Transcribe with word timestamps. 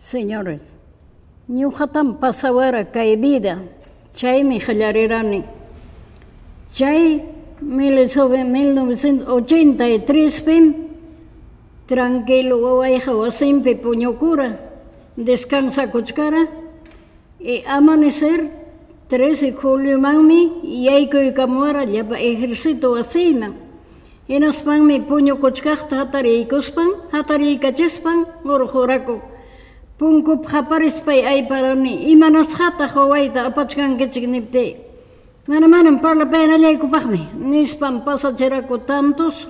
Señores, 0.00 0.60
ñuqatam 1.48 2.20
pasawara 2.20 2.92
kay 2.92 3.16
vida, 3.16 3.58
chaymi 4.14 4.60
qallarirani. 4.60 5.42
Chay 6.72 7.22
1983 7.60 10.40
pim 10.46 10.74
tranquilo 11.88 12.58
wawayqa 12.62 13.12
wasinpi 13.14 13.74
puñukura, 13.74 14.56
descansa 15.16 15.90
kuchkara, 15.90 16.46
y 17.40 17.64
amanecer 17.66 18.50
13 19.08 19.52
julio 19.52 19.98
manmi 19.98 20.52
yaykuykamura 20.62 21.84
llapa 21.86 22.20
ejército 22.20 22.92
wasiyman. 22.92 23.54
Hinaspanmi 24.28 25.00
puñu 25.08 25.40
kuchkaqta 25.40 25.96
hatariykuspan, 25.96 26.88
hatariykachispan 27.12 28.26
urquraku. 28.44 29.37
Punkup 29.98 30.46
qaparispay 30.46 31.26
ayparani, 31.26 32.06
imanasqata 32.14 32.86
qawayta 32.86 33.50
apachkankichik 33.50 34.28
nipti. 34.30 34.76
Mana 35.48 35.66
manam 35.66 35.98
parlapaynalyaykupaqmi, 35.98 37.34
nispan 37.34 38.04
pasachiraku 38.06 38.78
tantos. 38.86 39.48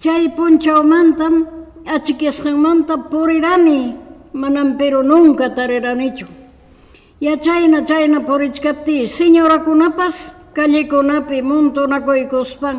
Chay 0.00 0.32
punchawmantam 0.32 1.44
achikyasqanmanta 1.84 3.10
purirani, 3.10 3.96
manam 4.32 4.78
pero 4.78 5.02
nunca 5.02 5.50
tariranichu. 5.54 6.24
Yachayna 7.20 7.84
chayna 7.84 8.24
purichkapti, 8.24 9.04
señorakunapas 9.06 10.32
kallikunapi 10.56 11.42
montunakuykuspan, 11.42 12.78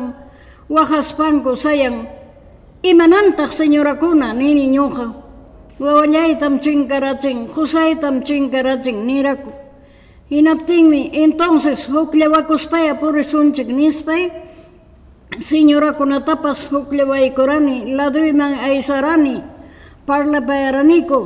wajaspanku 0.68 1.54
sayan, 1.54 2.08
imanantaq 2.82 3.52
señorakuna 3.52 4.34
nini 4.34 4.66
ñuqa. 4.66 5.21
Wawallaytam 5.82 6.60
chinkarachin, 6.62 7.48
Josaytam 7.50 8.22
chinkarachin 8.22 9.02
niraku. 9.04 9.50
Hinaptinmi, 10.30 11.10
entonces 11.12 11.88
hukllawakuspaya 11.90 13.00
purisunchik 13.00 13.66
nispay, 13.66 14.30
señorakunatapas 15.38 16.70
huklawaykurani, 16.70 17.96
laduyman 17.98 18.54
aysarani, 18.62 19.42
parlapayaraniku, 20.06 21.20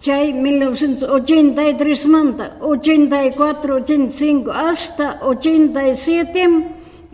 chay 0.00 0.32
1983 0.32 2.06
manta, 2.08 2.56
84, 2.60 3.84
85, 3.84 4.50
hasta 4.50 5.18
87, 5.20 6.68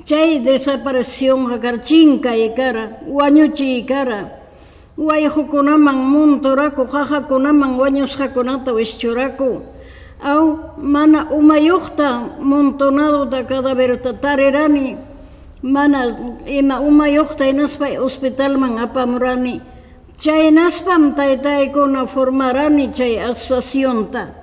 chay 0.05 0.39
desaparición 0.39 1.51
hakarchinka 1.51 2.37
ikara, 2.37 3.03
wañuchi 3.09 3.83
ikara, 3.83 4.40
wayhukunaman 5.01 5.97
munturaku, 5.97 6.85
jajakunaman 6.85 7.81
wañusqakunata 7.81 8.77
wischuraku, 8.77 9.65
aw 10.21 10.45
mana 10.77 11.25
umayuqta 11.33 12.37
montonadota 12.51 13.49
cadaverta 13.49 14.13
tarirani, 14.21 14.99
mana 15.63 16.01
ima 16.45 16.81
umayuqta 16.85 17.49
hinaspay 17.49 17.97
hospitalman 17.97 18.77
apamurani, 18.77 19.63
chay 20.21 20.53
naspam 20.53 21.17
taytaykuna 21.17 22.05
formarani 22.07 22.93
chay 22.93 23.17
asociacionta, 23.17 24.37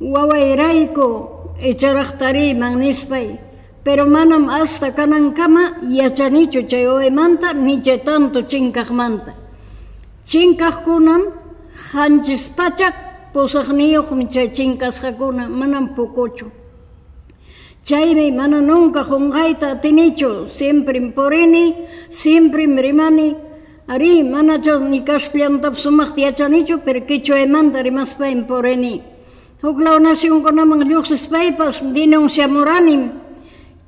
wawayrayku 0.00 1.08
icharaqtariman 1.70 2.76
nispay, 2.76 3.40
pero 3.82 4.04
manam 4.04 4.44
hasta 4.52 4.92
kanankama 4.92 5.80
yachanichu 5.88 6.68
chay 6.68 6.84
wawaymanta 6.84 7.56
ni 7.56 7.80
chay 7.80 8.04
tanto. 8.04 8.44
Chinkaqkunam 10.26 11.22
hanchis 11.92 12.48
pachak 12.56 12.94
pusaqniyuqmi 13.32 14.24
chay 14.28 14.48
chinkasqakuna 14.56 15.44
manam 15.48 15.94
pukuchu. 15.94 16.50
Chaymi 17.84 18.32
mana 18.32 18.60
nunca 18.60 19.04
qunqayta 19.04 19.78
atinichu, 19.78 20.48
siempre 20.48 21.00
purini, 21.14 21.74
siempre 22.10 22.66
rimani, 22.66 23.36
ari 23.86 24.24
manachas 24.24 24.80
ni 24.82 25.04
castellantapas 25.04 25.82
sumaqta 25.84 26.20
yachanichu, 26.20 26.80
pero 26.84 27.00
quichuaymanta 27.06 27.82
rimaspayn 27.86 28.46
purini. 28.48 29.02
Huklaw 29.62 30.00
nacionkunaman 30.00 30.82
lluqsispaypas 30.90 31.94
denunciamuranim, 31.94 33.02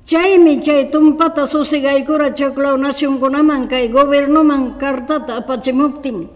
chaymi 0.08 0.56
chay 0.64 0.88
tumpata 0.90 1.44
susigaykura 1.44 2.32
chaklaw 2.32 2.80
nacionkunaman 2.80 3.68
kay 3.68 3.92
gobiernoman 3.92 4.80
cartata 4.80 5.36
apachimuptin. 5.36 6.32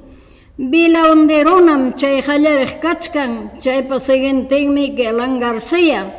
Bilaonderonam 0.60 1.96
chay 1.96 2.20
hallariq 2.20 2.84
kachkan, 2.84 3.56
chaypa 3.58 3.96
siguientinmi 3.96 4.94
que 4.94 5.08
Alan 5.08 5.40
García, 5.40 6.12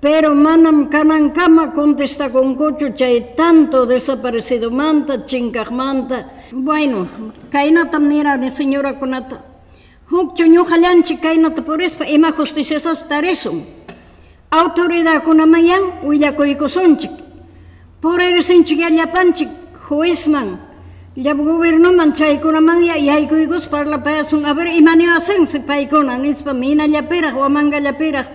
pero 0.00 0.34
manam 0.34 0.88
kanankama 0.88 1.74
contestakunkuchu 1.76 2.96
chay 2.96 3.36
tanto 3.36 3.84
desaparecido 3.84 4.70
manta, 4.70 5.22
chinkaqmanta. 5.22 6.48
Bueno, 6.52 7.08
kaynatam 7.52 8.08
nirani 8.08 8.48
señora 8.48 8.96
kunata. 8.98 9.44
Hukchu 10.08 10.48
ñuqallanchik 10.48 11.20
kaynata 11.20 11.60
purispa 11.60 12.08
ima 12.08 12.32
justiciasas 12.32 13.06
tarisun. 13.06 13.75
autoridadkunaman 14.50 15.82
willakuykusunchik 16.02 17.10
puririsinchik 18.00 18.78
llapanchik 18.78 19.48
juizman 19.88 20.58
llap 21.16 21.38
gobiernoman 21.38 22.12
chaykunaman 22.12 22.84
yaykuykuz 22.84 23.68
parlapayasun 23.68 24.44
a 24.44 24.54
ver 24.54 24.66
imani 24.66 25.06
asensi 25.10 25.60
paykuna 25.60 26.18
nispa 26.18 26.52
minallapiraj 26.52 27.34
wamangallapiraj 27.34 28.26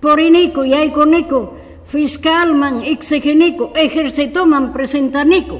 puriniku 0.00 0.62
yaykuniku 0.64 1.48
fiscalman 1.90 2.82
exiginiku 2.82 3.70
ejercitoman 3.74 4.72
presentaniku 4.72 5.58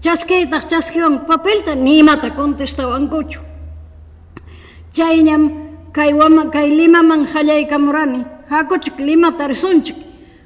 chaskiytaj 0.00 0.64
chaskiwan 0.70 1.24
papelta 1.26 1.74
nimata 1.74 2.30
contestawankuchu 2.30 3.40
chayñam 4.92 5.42
kay 5.92 6.12
wama 6.12 6.50
kay 6.50 6.68
limaman 6.70 7.24
qallaykamurani 7.32 8.20
hakuchik 8.52 9.00
limata 9.00 9.48
risunchik 9.48 9.96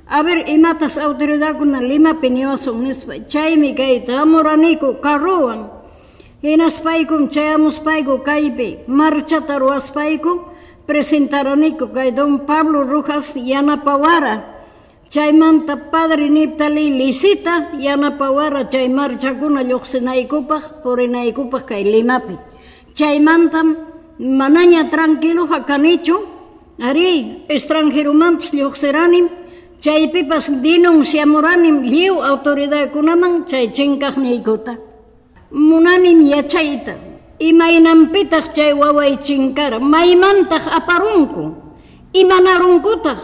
a 0.06 0.22
ver 0.22 0.38
imatas 0.46 0.94
autoridadkuna 0.98 1.80
limapi 1.90 2.30
niwasun 2.30 2.78
nispa 2.86 3.14
chaymi 3.32 3.74
kayta 3.74 4.22
amuraniku 4.22 4.88
carruwan 5.04 5.60
hinaspaykum 6.42 7.26
chayamuspayku 7.34 8.22
kaypi 8.28 8.68
marchata 8.86 9.58
ruwaspayku 9.58 10.32
presentaraniku 10.86 11.90
kay 11.90 12.14
don 12.14 12.46
Pablo 12.46 12.86
Rojas 12.86 13.34
yanapawara. 13.34 14.54
Chaymanta 15.10 15.90
padre 15.90 16.30
Niptali 16.30 16.94
Lisita 16.98 17.74
yanapawara 17.78 18.70
chay 18.70 18.88
marchakuna 18.88 19.62
lluqsinaykupaq 19.62 20.82
purinaykupaq 20.82 21.66
kay 21.66 21.82
limapi. 21.84 22.38
Chaymantam 22.94 23.76
manaña 24.18 24.90
tranquilo 24.90 25.46
hakanichu 25.46 26.35
ari 26.80 27.44
extranjeromanpas 27.48 28.52
lluqsiranim 28.52 29.28
chaypipas 29.80 30.50
denunciamuranim 30.62 31.82
liw 31.82 32.20
autoridadkunaman 32.20 33.44
chay 33.48 33.68
chinkaqniykuta 33.72 34.76
munanim 35.50 36.20
yachayta 36.32 36.94
imaynampitaq 37.40 38.52
chay 38.56 38.72
waway 38.72 39.16
chinkara 39.26 39.78
maymantaq 39.80 40.64
aparunku 40.78 41.54
imanarunkutaq 42.12 43.20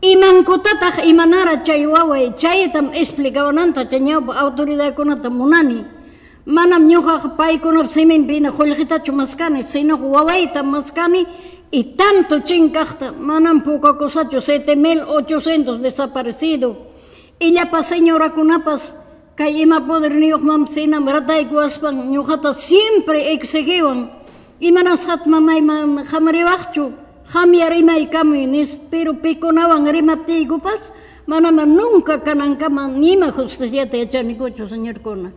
imankutataq 0.00 1.04
imanara 1.04 1.60
chay 1.66 1.84
waway 1.86 2.32
chaytam 2.36 2.92
explicawananta 2.94 3.84
chay 3.90 4.00
ñawpa 4.00 4.32
autoridadkunata 4.42 5.28
munani. 5.30 5.84
Manam 6.46 6.88
ñuqaqa 6.88 7.36
paykunap 7.36 7.92
siminpina 7.92 8.50
qullqitachu 8.50 9.12
maskani 9.12 9.62
sinoqa 9.62 10.02
wawayta 10.14 10.62
maskani 10.62 11.26
y 11.70 11.84
tanto 11.94 12.40
chinkaqta 12.40 13.12
manam 13.12 13.62
pukakusachu 13.62 14.40
7800 14.40 15.78
desaparecido 15.78 16.76
illapa 17.38 17.82
señorakunapas 17.82 18.94
kay 19.38 19.62
ima 19.62 19.80
poderniyuqman 19.86 20.66
sinam 20.66 21.06
rataykuwaspan 21.06 22.10
ñuqata 22.10 22.52
siempre 22.58 23.32
exigiwan 23.32 24.10
imanasqat 24.60 25.26
mamayman 25.30 26.02
hamriwaqchu 26.10 26.90
hamya 27.32 27.70
rimaykamuy 27.70 28.46
nis 28.50 28.74
pero 28.90 29.14
pikunawan 29.14 29.86
rimaptiykupas 29.86 30.90
manama 31.26 31.64
nunca 31.64 32.18
kanankama 32.18 32.88
nima 32.90 33.30
justiciata 33.30 33.96
yachanikuchu 33.96 34.66
señorkuna 34.66 35.30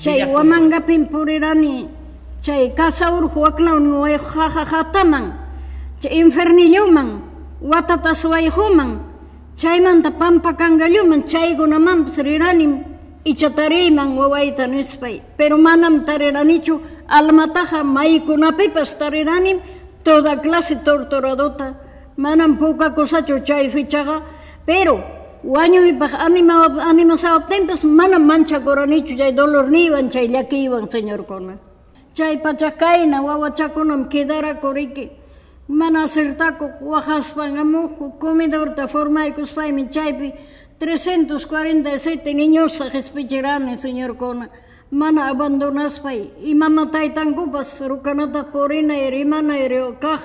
chay 0.00 0.24
wamangapin 0.24 1.12
purirani 1.12 1.86
chay 2.40 2.72
casa 2.72 3.12
urqu 3.12 3.36
waklawn 3.44 3.84
jajajataman 4.00 5.26
chay 5.28 5.43
infernilluman 6.02 7.22
watatas 7.62 8.24
wayhuman 8.24 8.98
chaymanta 9.56 10.10
pampa 10.10 10.52
kangalluman 10.52 11.22
chaykunamanpas 11.24 12.18
riranim 12.18 12.84
ichatariman 13.24 14.16
wawayta 14.18 14.66
nispay 14.66 15.22
pero 15.36 15.56
manam 15.56 16.04
tariranichu 16.04 16.80
almataqa 17.08 17.84
maykunapipas 17.84 18.98
tariranim 18.98 19.60
toda 20.04 20.36
clase 20.36 20.76
torturadota, 20.84 21.74
manam 22.16 22.58
poca 22.58 22.94
cosa 22.94 23.22
chay 23.22 23.70
fichaga, 23.70 24.22
pero 24.66 25.02
waño 25.42 25.84
y 25.86 25.98
anima 26.18 26.66
anima 26.82 27.16
sa 27.16 27.40
tempos 27.48 27.82
manam 27.84 28.24
mancha 28.26 28.60
coranichu 28.60 29.16
chay 29.16 29.32
dolor 29.32 29.70
ni 29.70 29.88
van 29.88 30.10
chay 30.10 30.28
iban 30.28 30.90
señor 30.90 31.26
kona. 31.26 31.58
Chay 32.12 32.36
pachakaina 32.38 33.22
wawachakunam 33.22 34.08
quedara 34.08 34.60
koriki. 34.60 35.10
Mana 35.68 36.06
sirtakuq 36.06 36.80
waqaspan 36.80 37.56
amuqku 37.56 38.18
comidorta 38.20 38.86
formaykuspaymi 38.86 39.88
chaypi 39.90 40.32
347 40.78 42.34
niñosaq 42.34 42.92
señor 42.92 43.78
señorkuna 43.80 44.48
mana 44.90 45.28
abandonaspay 45.30 46.30
imama 46.44 46.90
taytankupas 46.90 47.80
rukanataq 47.80 48.52
purinayri 48.52 49.20
imanayri 49.20 49.80
kaq 50.00 50.24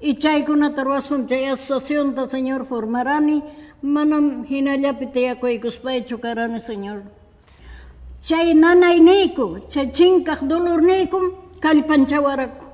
y 0.00 0.14
chaykunata 0.14 0.84
ruwaspam 0.84 1.26
chay 1.26 1.48
asociacionta 1.48 2.28
señor 2.30 2.64
formarani. 2.66 3.42
Manam 3.82 4.44
hinallapi 4.44 5.06
tiyakuykuspaychu 5.06 6.18
karani 6.18 6.60
señor. 6.60 7.02
Chay 8.22 8.54
nanayniku 8.54 9.68
chay 9.68 9.92
chinkaq 9.92 10.40
dolornikum 10.50 11.30
kallpanchawaraku 11.60 12.67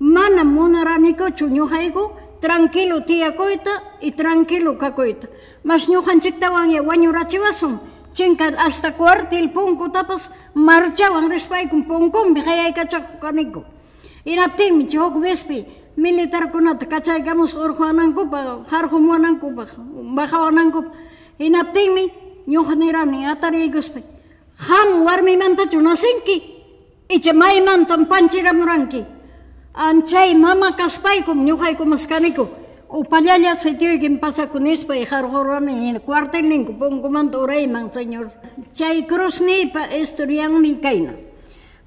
Manam 0.00 0.48
munaraniku 0.56 1.28
ñuqayku 1.28 2.10
tranquilo 2.40 3.04
tiyakuyta 3.04 3.70
y 4.00 4.12
tranquilo 4.12 4.78
kakuyta. 4.78 5.28
Mas 5.62 5.88
ñuqanchiktawan 5.88 6.70
ya 6.72 6.80
wañurachiwasun. 6.82 7.78
Chinka 8.14 8.48
hasta 8.56 8.96
cuartil 8.96 9.52
tapas 9.92 10.30
marchawan 10.54 11.28
rispaykum 11.30 11.84
punkumbi 11.84 12.40
hayaykachakukaniku. 12.40 13.62
Inaptinmi 14.24 14.88
chihuk 14.88 15.20
vespi 15.20 15.66
militar 15.96 16.50
kunata 16.50 16.86
kachaykamus 16.86 17.52
urjuanankupa, 17.54 18.64
harjumuanankupa, 18.70 19.66
bajawanankupa. 20.16 20.90
Inaptinmi 21.38 22.10
ñuqa 22.48 22.74
nirani 22.74 23.26
atariykuspi. 23.26 24.00
Ham 24.66 25.04
warmimantachu 25.04 25.78
nasinki, 25.80 26.36
icha 27.08 27.32
maymantan 27.34 28.06
panchiramuranki. 28.08 29.19
Anchay 29.80 30.34
mama 30.34 30.76
kaspaykum 30.76 31.38
ñuqaykumas 31.48 32.04
kaniku. 32.06 32.48
Upallalla 32.90 33.54
sitioykin 33.56 34.18
pasakunispa 34.20 34.94
y 34.94 35.06
harjurani 35.06 35.98
cuartelninku 36.04 36.74
punkumanta 36.78 37.38
urayman, 37.38 37.90
señor. 37.90 38.30
Chay 38.74 39.06
cruz 39.06 39.40
nipa 39.40 39.86
historianmi 39.88 40.80
kayna. 40.82 41.12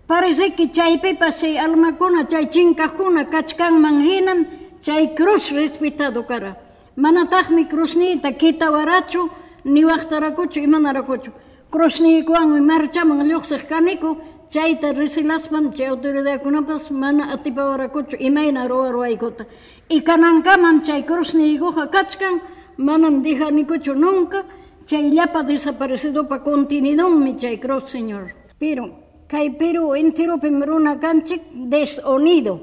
Parece 0.08 0.56
que 0.56 0.72
chaypipa 0.72 1.32
chay 1.34 1.60
almakuna, 1.60 2.28
chay 2.28 2.48
chinkakuna 2.50 3.30
kachkanman 3.30 4.02
hinam, 4.02 4.48
chay 4.82 5.14
cruz 5.16 5.52
respetado 5.52 6.26
kara. 6.26 6.58
Manataqmi 6.98 7.66
cruznita 7.70 8.32
kitawarachu, 8.32 9.30
ni 9.66 9.86
waqtarakuchu, 9.86 10.60
imanarakuchu. 10.62 11.32
Cruzniykuwanmi 11.70 12.60
marchaman 12.62 13.28
lluqsiq 13.30 13.68
kaniku, 13.70 14.18
chayta 14.50 14.94
risilaspam 14.94 15.74
chay 15.74 15.88
autoridadkunapas 15.88 16.92
mana 16.92 17.34
atipawarakuchu 17.34 18.18
imayna 18.20 18.68
ruwaruwaykota. 18.68 19.46
Y 19.90 20.02
kanankaman 20.02 20.84
chay 20.84 21.04
cruzniykuqa 21.04 21.88
kachkan, 21.88 22.42
manam 22.78 23.22
dijanikuchu 23.22 23.94
nunca, 23.96 24.44
chay 24.86 25.12
llapa 25.12 25.44
desaparecido 25.44 26.28
pa 26.28 26.40
continuidonmi 26.40 27.38
chay 27.38 27.58
cruz, 27.58 27.90
señor. 27.90 28.34
Pero, 28.60 28.90
kay 29.28 29.50
Perú 29.52 29.96
enteropi 29.96 30.50
runa 30.50 31.00
kanchik 31.00 31.42
desonido. 31.54 32.60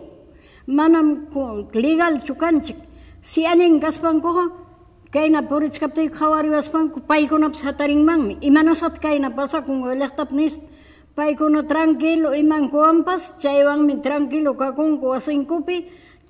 Manam 0.67 1.27
legal 1.75 2.23
chukanchik. 2.23 2.77
Si 3.23 3.45
alin 3.45 3.81
kaspankuqa 3.81 4.45
kayna 5.11 5.43
purichkaptay 5.43 6.09
qhawariwaspanku 6.09 7.01
paykunapas 7.01 7.63
hatarinmanmi. 7.63 8.39
Imanasat 8.41 9.01
kayna 9.01 9.31
pasakun 9.31 9.83
llaqtapnis 9.99 10.59
paykuna 11.21 11.63
tranquilo 11.69 12.29
imankuwanpas 12.33 13.23
chaywanmi 13.43 13.95
tranquilo 14.01 14.51
kakunku 14.57 15.05
wasinkupi 15.13 15.77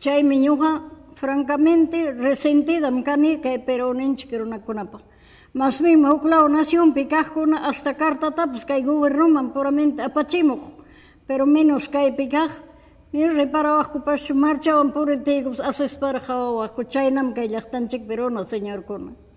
chaymi 0.03 0.37
ñuqa 0.45 0.71
francamente 1.15 2.11
resentidam 2.11 2.97
kani 3.07 3.39
kay 3.45 3.59
Peruninchik 3.67 4.33
runakunapaq. 4.41 5.03
Más 5.53 5.81
bien, 5.83 6.01
Mauclao 6.03 6.49
nación 6.49 6.93
picajuna 6.93 7.59
hasta 7.69 7.95
carta 7.95 8.33
tapas 8.33 8.65
que 8.65 8.83
gobierno 8.83 9.53
puramente 9.55 10.03
apachimuj, 10.03 10.63
pero 11.27 11.47
menos 11.47 11.89
que 11.89 12.11
picaj. 12.19 12.51
Ni 13.13 13.27
repara 13.29 13.75
bajo 13.79 14.03
para 14.05 14.19
su 14.19 14.35
marcha 14.35 14.75
van 14.75 14.93
por 14.93 15.11
el 15.11 15.23
tigos, 15.23 15.61
haces 15.61 15.97
para 15.97 16.19
jawa, 16.21 16.75
cuchainam 16.75 17.33
que 17.35 17.49
ya 17.49 17.59
están 17.59 17.87
chic 17.87 18.03
pero 18.09 18.29
no 18.31 18.43
señor 18.45 18.85
con. 18.85 19.30